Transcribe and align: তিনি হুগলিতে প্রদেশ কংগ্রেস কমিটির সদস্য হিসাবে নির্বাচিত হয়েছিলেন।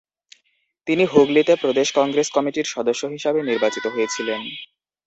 তিনি 0.87 1.03
হুগলিতে 1.05 1.53
প্রদেশ 1.55 1.87
কংগ্রেস 1.95 2.27
কমিটির 2.31 2.67
সদস্য 2.67 3.03
হিসাবে 3.07 3.39
নির্বাচিত 3.43 3.85
হয়েছিলেন। 3.87 4.41